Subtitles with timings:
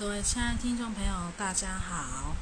[0.00, 2.34] 各位亲爱的听众朋友，大家好！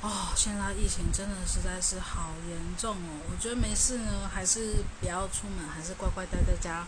[0.00, 3.26] 哦，现在疫情真的实在是好严重哦。
[3.28, 6.86] 我觉得没事呢，还是不要出门，还是乖乖待在家。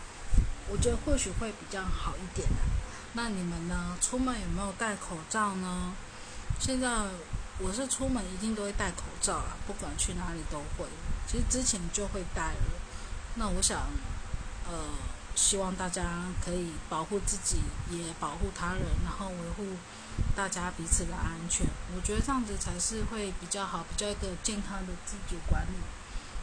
[0.69, 2.55] 我觉得或许会比较好一点的。
[3.11, 3.97] 那你们呢？
[3.99, 5.91] 出门有没有戴口罩呢？
[6.57, 6.87] 现在
[7.59, 10.87] 我是出门一定都会戴口罩啦，不管去哪里都会。
[11.27, 12.79] 其实之前就会戴了。
[13.35, 13.77] 那我想，
[14.71, 14.73] 呃，
[15.35, 17.57] 希望大家可以保护自己，
[17.89, 19.77] 也保护他人，然后维护。
[20.35, 25.73] 大家彼此的安全，我觉得这样子才是会比较好，比较一个健康的自主管理。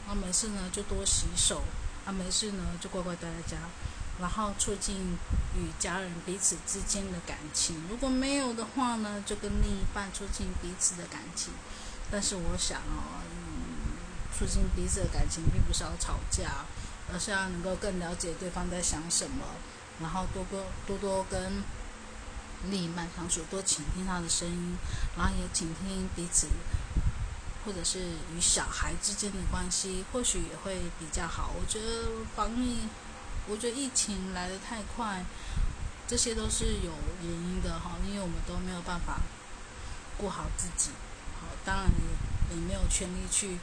[0.09, 1.63] 那没事呢就多洗手，
[2.05, 3.59] 啊没事呢就乖乖待在家，
[4.21, 5.17] 然后促进
[5.55, 7.81] 与家人彼此之间的感情。
[7.89, 11.53] 如果没有的话呢，就跟另一半促进彼此的感情。
[12.11, 13.95] 但是我想哦，嗯，
[14.37, 16.65] 促进彼此的感情并不是要吵架，
[17.13, 19.45] 而是要能够更了解对方在想什么，
[20.01, 21.63] 然后多多多多跟。
[22.71, 24.77] 另一半相处，多倾听他的声音，
[25.17, 26.47] 然后也倾听彼此，
[27.65, 28.01] 或者是
[28.37, 31.53] 与小孩之间的关系，或许也会比较好。
[31.59, 32.81] 我觉得防疫，
[33.49, 35.25] 我觉得疫情来得太快，
[36.07, 39.19] 这些都是有原因的哈，因为我们都没有办法
[40.19, 40.91] 顾好自己，
[41.41, 43.57] 好，当然也也没有权利去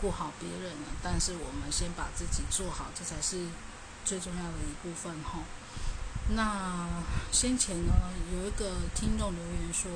[0.00, 0.88] 顾好别人了。
[1.02, 3.46] 但是我们先把自己做好，这才是
[4.04, 5.40] 最重要的一部分哈。
[6.30, 6.88] 那
[7.30, 7.92] 先前呢，
[8.32, 9.90] 有一个听众留言说，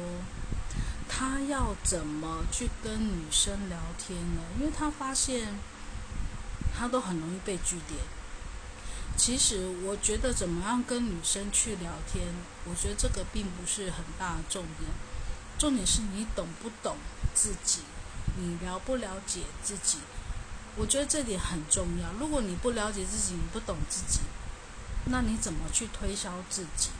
[1.08, 4.42] 他要怎么去跟女生聊天呢？
[4.58, 5.54] 因为他发现
[6.76, 8.00] 他都很容易被拒点。
[9.16, 12.26] 其实我觉得怎么样跟女生去聊天，
[12.66, 14.90] 我觉得这个并不是很大的重点，
[15.58, 16.96] 重点是你懂不懂
[17.34, 17.80] 自己，
[18.38, 19.98] 你了不了解自己。
[20.76, 22.12] 我觉得这点很重要。
[22.18, 24.20] 如果你不了解自己，你不懂自己。
[25.06, 26.90] 那你怎么去推销自己？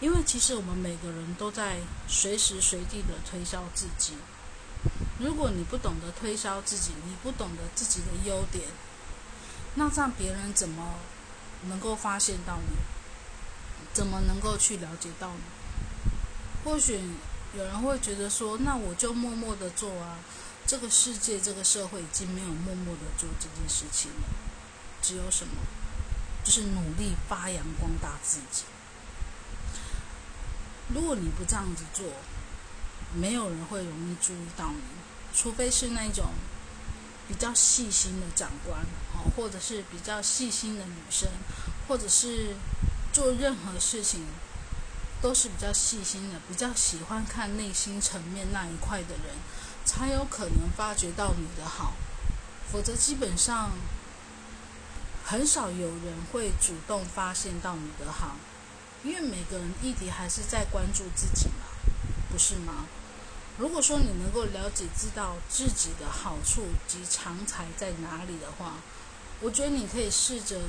[0.00, 4.14] 因为其实我们每个人都在随时随地的推销自己。
[5.18, 8.64] 如果你不懂得推销自己，你不懂得自己的优点，
[9.74, 10.94] 那这样别人怎么
[11.68, 12.76] 能够发现到你？
[13.92, 15.42] 怎么能够去了解到你？
[16.64, 17.00] 或许
[17.58, 20.16] 有人会觉得说，那我就默默的做啊。
[20.64, 24.28] 这个世界，这个社会已经没有默默的做这件事情了，
[25.02, 25.54] 只有什么？
[26.44, 28.62] 就是努力发扬光大自己。
[30.94, 32.06] 如果你不这样子做，
[33.12, 34.80] 没有人会容易注意到你，
[35.34, 36.26] 除非是那种
[37.26, 38.80] 比较细心的长官，
[39.14, 41.28] 哦，或者是比较细心的女生，
[41.88, 42.54] 或者是
[43.12, 44.26] 做任何事情
[45.20, 49.36] 都是比较细心的，比较喜欢看内心层面那一块的人，
[49.84, 51.94] 才有可能发觉到你的好，
[52.72, 53.70] 否则基本上。
[55.30, 58.36] 很少有人会主动发现到你的好，
[59.04, 61.66] 因为每个人议题还是在关注自己嘛，
[62.32, 62.86] 不是吗？
[63.58, 68.76] 如果说你能够了解知道自己的好处及长才在哪里的话，
[69.42, 70.62] 我觉得你可以试着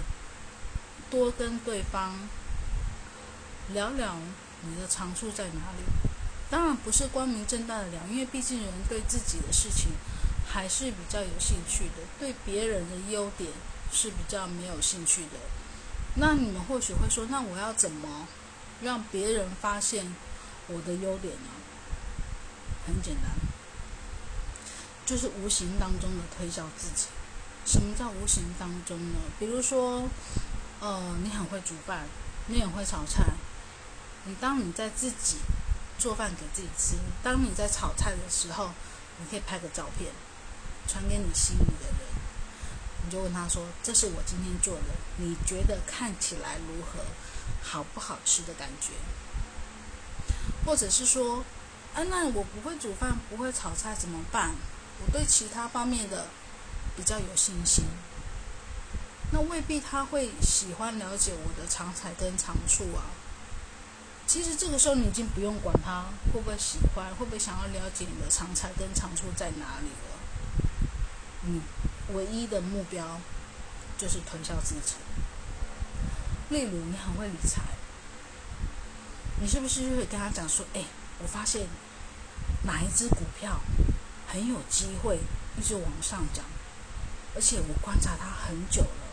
[1.10, 2.28] 多跟对方
[3.74, 4.16] 聊聊
[4.62, 5.84] 你的长处在哪里。
[6.50, 9.92] 当然不是光明正大的聊，因为毕竟人对自己的事情
[10.48, 13.50] 还是比较有兴趣的，对别人的优点。
[13.92, 15.40] 是比较没有兴趣的，
[16.18, 18.28] 那你们或许会说，那我要怎么
[18.84, 20.14] 让别人发现
[20.68, 21.50] 我的优点呢？
[22.86, 23.32] 很简单，
[25.08, 27.08] 就是无形当中的推销自己。
[27.66, 29.18] 什么叫无形当中呢？
[29.40, 30.08] 比如说，
[30.80, 32.06] 呃，你很会煮饭，
[32.46, 33.24] 你很会炒菜。
[34.26, 35.38] 你当你在自己
[35.98, 38.72] 做饭给自己吃，当你在炒菜的时候，
[39.20, 40.12] 你可以拍个照片，
[40.88, 42.00] 传给你心仪的人。
[43.06, 47.04] 你就问他说：“这是我今天做的，你觉得看起来如何？
[47.62, 48.94] 好不好吃的感觉？
[50.66, 51.44] 或者是说，
[51.96, 54.52] 啊，那我不会煮饭，不会炒菜怎么办？
[55.02, 56.28] 我对其他方面的
[56.96, 57.86] 比较有信心。
[59.32, 63.08] 那未必他会喜欢了解我的长才跟长处啊。
[64.30, 70.70] 其实这个时候你已经不用管他会不会喜欢，会不会想要了解你的长才跟长处在哪里了。
[71.46, 71.62] 嗯。”
[72.14, 73.20] 唯一的目标
[73.98, 74.96] 就是推销自己。
[76.50, 77.62] 例如，你很会理财，
[79.40, 80.84] 你是不是就会跟他讲说：“哎，
[81.20, 81.68] 我发现
[82.64, 83.60] 哪一只股票
[84.28, 85.20] 很有机会
[85.58, 86.46] 一直往上涨，
[87.36, 89.06] 而且我观察它很久了。”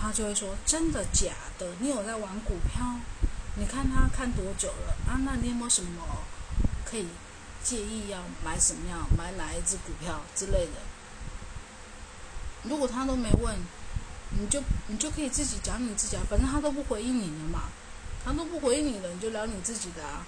[0.00, 1.68] 他就会说：“真的假的？
[1.80, 3.00] 你有在玩股票？
[3.58, 5.20] 你看他看多久了啊？
[5.24, 6.02] 那你有没有什么
[6.84, 7.08] 可以
[7.64, 10.80] 介意要买什么样、买哪一只股票之类的？”
[12.64, 13.54] 如果他都没问，
[14.38, 17.68] 你就你就可以自己讲你自己啊，反正他都不回应你了嘛。
[18.24, 20.26] 他都不回应你了，你就聊你自己的啊，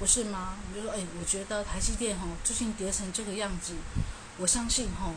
[0.00, 0.56] 不是吗？
[0.68, 3.74] 你就说，哎，我觉得台积电吼最近跌成这个样子，
[4.36, 5.14] 我相信吼，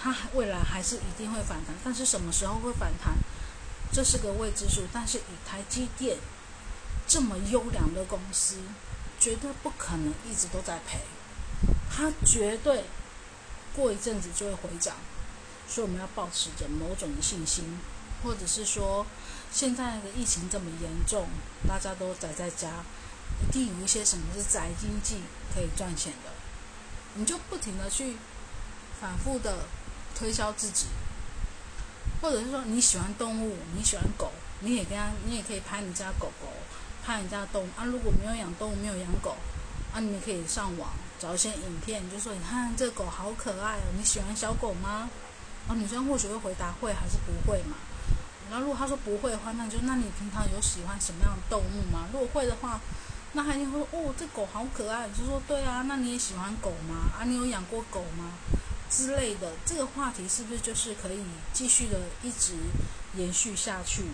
[0.00, 3.14] 它未来还是一定会反弹，但是什么时候会反弹，
[3.92, 4.82] 这是个未知数。
[4.92, 6.18] 但是以台积电
[7.12, 8.56] 这么优良的公司，
[9.20, 10.98] 绝对不可能一直都在赔，
[11.90, 12.84] 它绝对
[13.76, 14.96] 过一阵子就会回涨。
[15.68, 17.78] 所以我们要保持着某种的信心，
[18.24, 19.04] 或者是说，
[19.52, 21.28] 现在的疫情这么严重，
[21.68, 22.82] 大家都宅在家，
[23.42, 25.16] 一定有一些什么是宅经济
[25.54, 26.30] 可以赚钱的，
[27.16, 28.16] 你就不停的去
[28.98, 29.66] 反复的
[30.14, 30.86] 推销自己，
[32.22, 36.48] 或者是说你喜欢动物，你喜欢狗，你也跟他，你也可以拍你家狗狗，
[37.04, 37.84] 拍人家动物啊。
[37.84, 39.36] 如果没有养动物，没有养狗，
[39.92, 45.10] 啊，你可以上网找一些影片，就说你看这狗好可爱哦，你喜欢小狗吗？
[45.68, 47.76] 啊，女生或许会回答会还是不会嘛？
[48.50, 52.08] 然后如果她说不会的话，那就那你平常有喜欢什么样的动物吗？
[52.12, 52.80] 如果会的话，
[53.32, 55.08] 那还会说哦，这狗好可爱。
[55.08, 57.10] 就说对啊，那你也喜欢狗吗？
[57.18, 58.32] 啊，你有养过狗吗？
[58.90, 62.52] 之类的，这个话题是不是就是可以继续的一直
[63.16, 64.04] 延续下去？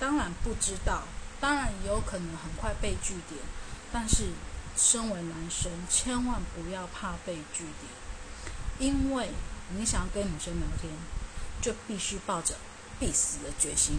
[0.00, 1.04] 当然不知道，
[1.44, 3.38] 当然也有可能很快被拒点。
[3.92, 4.30] 但是
[4.74, 7.92] 身为男生，千万不要怕被拒点，
[8.78, 9.28] 因为。
[9.76, 10.92] 你想要跟女生聊天，
[11.62, 12.54] 就必须抱着
[13.00, 13.96] 必死的决心，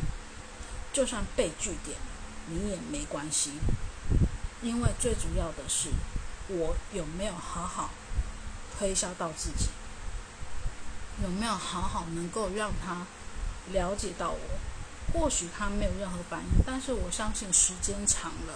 [0.94, 1.98] 就算被拒点，
[2.46, 3.54] 你也没关系，
[4.62, 5.90] 因为最主要的是
[6.50, 7.90] 我有没有好好
[8.78, 9.70] 推销到自己，
[11.24, 13.08] 有没有好好能够让他
[13.74, 14.60] 了解到我。
[15.14, 18.54] 或许他没有任何反应，但是我相信时间长了，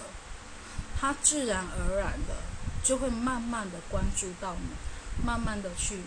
[1.00, 2.36] 他自然而然的
[2.82, 6.00] 就会慢慢的关注到你，慢慢的去。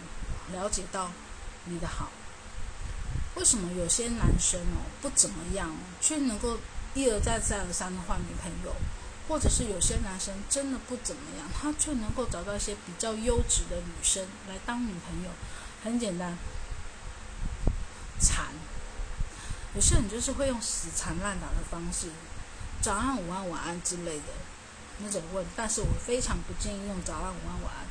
[0.51, 1.09] 了解到
[1.65, 2.11] 你的好，
[3.35, 6.57] 为什么有些男生哦不怎么样，却能够
[6.93, 8.75] 一而再再而三的换女朋友，
[9.29, 15.29] 或者是有些男生真的不怎么样，他却能够找到一些比较优质的女生来当女朋友？
[15.81, 16.37] 很简单，
[18.19, 18.47] 缠。
[19.75, 22.07] 有些人就是会用死缠烂打的方式，
[22.81, 24.33] 早安、午安、晚安之类的
[24.99, 27.85] 那种问，但是我非常不建议用早安、午安、晚安。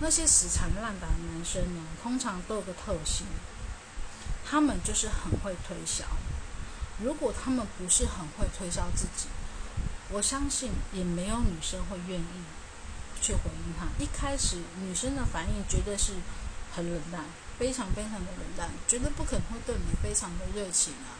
[0.00, 3.26] 那些死缠烂打的男生呢，通常都有个特性，
[4.44, 6.04] 他们就是很会推销。
[7.02, 9.28] 如果他们不是很会推销自己，
[10.10, 12.44] 我相信也没有女生会愿意
[13.22, 13.86] 去回应他。
[13.98, 16.12] 一开始女生的反应绝对是
[16.74, 17.24] 很冷淡，
[17.58, 21.18] 非常非常的冷淡，绝对不可能会对你非常的热情啊。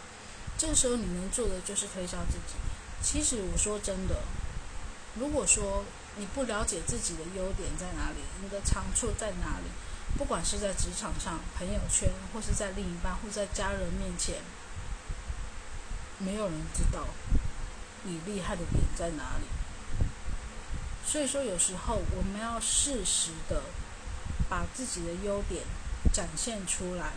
[0.57, 2.55] 这个时候你能做的就是推销自己。
[3.03, 4.17] 其实我说真的，
[5.15, 5.85] 如果说。
[6.19, 9.67] 你不了解自己的优点在哪里，你的长处在哪里？
[10.17, 14.37] 不管是在职场上、朋友圈，或是在另一半，或在家人面前，
[16.17, 17.07] 没有人知道
[18.05, 19.45] 你厉害的点在哪里。
[21.05, 23.65] 所以说，有时候我们要适时的
[24.49, 25.65] 把自己的优点
[26.13, 27.13] 展现出来。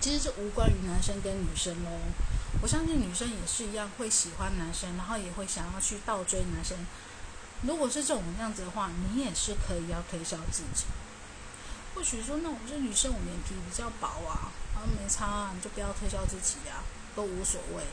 [0.00, 2.00] 其实是无关于男生跟女生哦，
[2.62, 6.78] 我相信女生也是一样，会喜欢男生，然后也会想要去倒追男生。
[7.62, 10.84] 如果是这种样子的话，你也是可以要推销自己。
[11.94, 16.80] 或许说，那我是女生，我脸皮比较薄啊，啊没差啊，你就不要推销自己呀，
[17.14, 17.84] 都无所谓。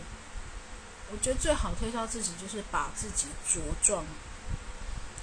[1.12, 4.06] 我觉得最好推销自己就是把自己茁壮，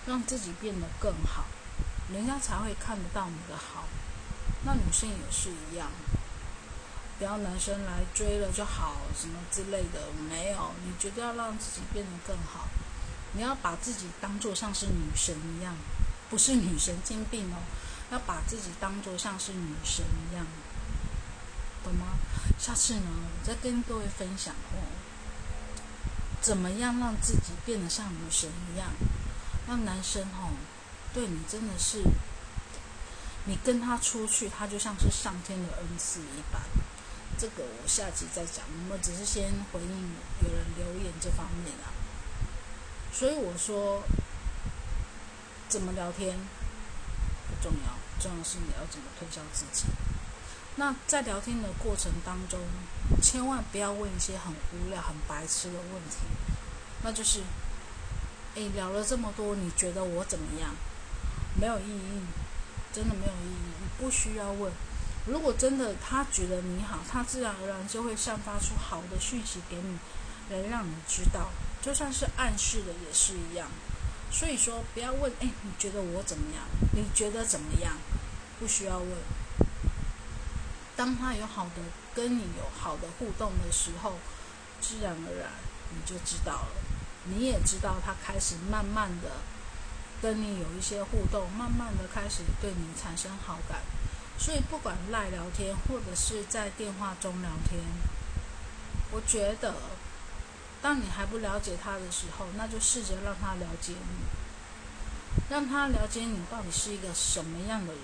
[0.07, 1.45] 让自己变得更好，
[2.13, 3.85] 人家才会看得到你的好。
[4.65, 5.91] 那女生也是一样，
[7.19, 12.69] 不要男生来追了就好，什么之类的，没有，你绝对要让自己变得更好。
[13.33, 15.75] 你要把自己当做像是女神一样，
[16.31, 17.59] 不是女神经病哦，
[18.11, 20.47] 要把自己当做像是女神一样，
[21.83, 22.17] 懂吗？
[22.59, 24.87] 下次呢，我再跟各位分享哦，
[26.41, 28.89] 怎么样让自己变得像女神一样，
[29.67, 30.55] 让男生哦
[31.13, 32.03] 对你真的是，
[33.47, 36.63] 你跟他出去，他就像是上天的恩赐一般。
[37.37, 41.93] 这个我下集再讲，我们只是先回应有人留言这方面啊。
[43.13, 44.03] 所以我说，
[45.69, 46.37] 怎么聊天
[47.49, 49.85] 不重要，重要是你要怎么推销自己。
[50.77, 52.59] 那在聊天的过程当中，
[53.23, 56.17] 千万不要问一些很无聊、很白痴的问题。
[57.03, 57.43] 那就是，
[58.55, 60.75] 诶，聊了这么多，你觉得我怎么样？
[61.61, 62.23] 没有意义，
[62.95, 63.67] 真的没有意义。
[63.81, 64.73] 你不需要问。
[65.27, 69.99] 如果真的他觉得你好，他自然而然就会散发出好的讯息给你，
[70.51, 71.51] 来让你知道。
[71.83, 73.69] 就算是暗示的也是一样，
[74.31, 76.63] 所以说不要问，哎，你觉得我怎么样？
[76.93, 77.99] 你觉得怎么样？
[78.59, 79.09] 不需要问。
[80.97, 81.83] 当他有好的
[82.15, 84.15] 跟你有好的互动的时候，
[84.81, 85.51] 自然而然
[85.91, 86.69] 你就知道了。
[87.25, 89.31] 你也知道他开始慢慢的
[90.25, 93.81] 跟你有一些互动，慢慢的开始对你产生好感。
[94.39, 97.79] 所以不管赖聊天或者是在电话中聊天，
[99.11, 99.75] 我觉得
[100.81, 104.25] 当你还不了解他的时候，那就试着让他了解你，
[105.51, 108.03] 让他了解你到底是一个什么样的人，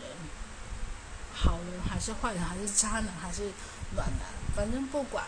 [1.34, 3.50] 好人还是坏人，还是渣男还是
[3.96, 5.24] 暖男，反正不管。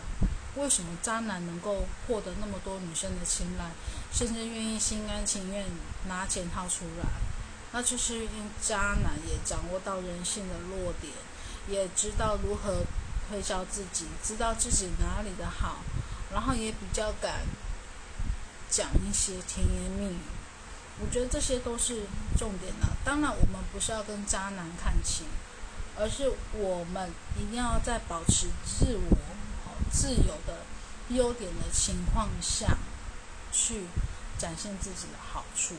[0.57, 3.71] 为什么渣男能够获得那么多女生的青睐，
[4.13, 5.67] 甚至愿意心甘情愿
[6.09, 7.09] 拿钱掏出来？
[7.73, 11.13] 那就是因为渣男也掌握到人性的弱点，
[11.69, 12.85] 也知道如何
[13.31, 15.79] 推销自己，知道自己哪里的好，
[16.31, 17.47] 然后也比较敢
[18.69, 20.19] 讲一些甜言蜜语。
[21.01, 22.03] 我觉得这些都是
[22.37, 22.89] 重点的。
[23.03, 25.25] 当然，我们不是要跟渣男看齐，
[25.99, 29.17] 而是我们一定要在保持自我。
[29.93, 30.65] 自由的
[31.11, 32.79] 优点的情况下，
[33.53, 33.85] 去
[34.39, 35.77] 展现自己的好处，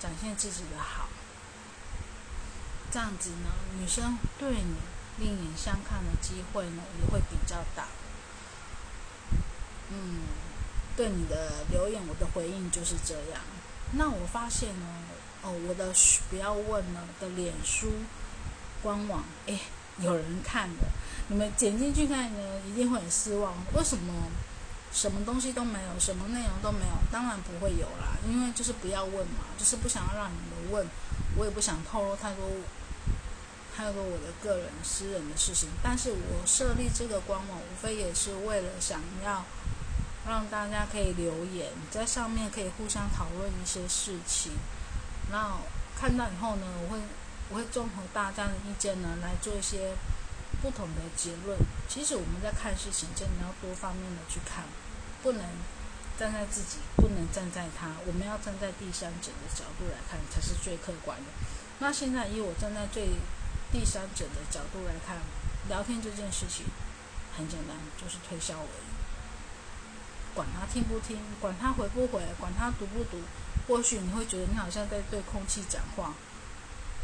[0.00, 1.08] 展现自己的好，
[2.90, 4.76] 这样子呢，女生对你
[5.18, 7.88] 另眼相看的机会呢也会比较大。
[9.90, 10.22] 嗯，
[10.96, 13.42] 对你的留言，我的回应就是这样。
[13.92, 14.86] 那我发现呢，
[15.42, 15.92] 哦，我的
[16.30, 17.92] 不要问了的脸书
[18.82, 19.58] 官网，哎。
[20.00, 20.86] 有人看的，
[21.28, 23.54] 你们点进去看呢，一定会很失望。
[23.74, 24.12] 为什么？
[24.92, 26.96] 什么东西都没有，什么内容都没有？
[27.12, 30.86] 当然不会有啦，因为就是不要问嘛，就是不想要让你们问，
[31.36, 32.48] 我也不想透露太多，
[33.76, 35.68] 太多我的个人私人的事情。
[35.82, 39.44] 但是我设立这个官网，无非也是为了想要
[40.26, 44.52] 让大家可以留言，在上面可以互相讨论一些事情。
[45.30, 45.58] 那
[46.00, 47.00] 看到以后呢，我会。
[47.48, 49.94] 我会综合大家的意见呢，来做一些
[50.60, 51.56] 不同的结论。
[51.88, 54.64] 其实我们在看事情，真的要多方面的去看，
[55.22, 55.42] 不能
[56.18, 61.26] 站在自己，不能站在他，我们要站在第三者的角度来看，才是最客观的。
[61.78, 63.14] 那现在以我站在最
[63.70, 65.18] 第三者的角度来看，
[65.68, 66.66] 聊天这件事情
[67.36, 68.90] 很简单，就是推销而已。
[70.34, 73.22] 管他听不听，管他回不回，管他读不读，
[73.68, 76.12] 或许你会觉得你好像在对空气讲话。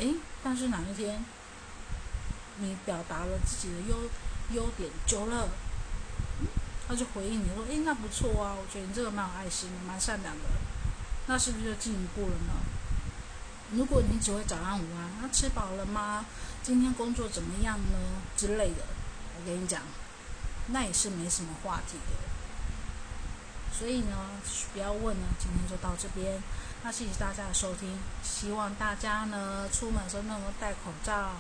[0.02, 1.24] 诶，但是哪一天
[2.58, 3.96] 你表达了自己的优
[4.52, 5.48] 优点久了，
[6.88, 10.42] 他就回应你说：“诶，那不错啊，我觉得你这个蛮有爱心的，蛮善良的。”
[11.28, 12.52] 那是不是就进一步了呢？
[13.74, 16.26] 如果你只会早安午安，那吃饱了吗？
[16.64, 17.98] 今天工作怎么样呢？
[18.36, 18.84] 之类的，
[19.38, 19.80] 我跟你讲，
[20.66, 22.12] 那也是没什么话题的。
[23.76, 24.16] 所以呢，
[24.72, 25.26] 不要问呢。
[25.38, 26.42] 今天就到这边，
[26.84, 27.98] 那谢谢大家的收听。
[28.22, 31.30] 希望大家呢，出门的时候能够戴口罩，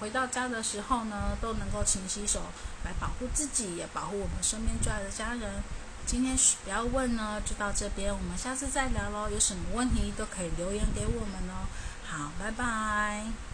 [0.00, 2.40] 回到家的时候呢，都能够勤洗手，
[2.84, 5.62] 来保护自己，也保护我们身边最爱的家人。
[6.06, 9.30] 今天不要问呢，就到这边，我们下次再聊喽。
[9.30, 11.64] 有什么问题都可以留言给我们哦。
[12.06, 13.53] 好，拜拜。